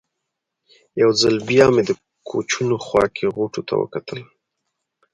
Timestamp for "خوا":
2.85-3.05